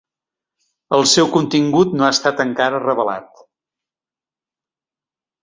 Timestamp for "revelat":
2.87-3.45